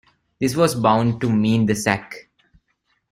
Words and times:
This 0.39 0.55
was 0.55 0.73
bound 0.73 1.21
to 1.21 1.31
mean 1.31 1.67
the 1.67 1.75
sack. 1.75 2.27